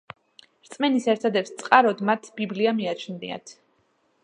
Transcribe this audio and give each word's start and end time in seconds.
რწმენის 0.67 1.07
ერთადერთ 1.13 1.51
წყაროდ 1.59 2.03
მათ 2.11 2.33
ბიბლია 2.41 2.75
მიაჩნიათ. 2.81 3.57